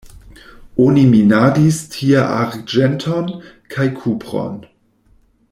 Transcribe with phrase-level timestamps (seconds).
[0.85, 3.29] Oni minadis tie arĝenton
[3.75, 4.59] kaj kupron.